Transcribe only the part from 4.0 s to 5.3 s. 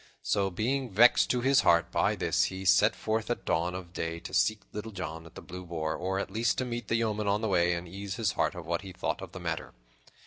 to seek Little John